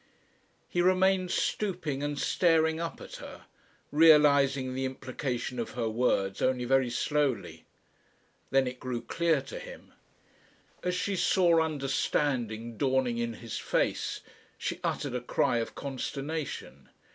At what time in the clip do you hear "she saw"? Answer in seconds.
10.95-11.61